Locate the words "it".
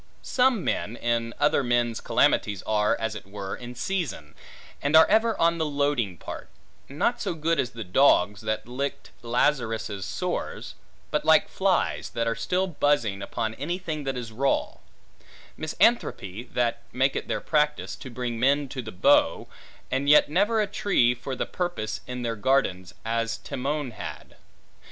3.13-3.27, 17.15-17.27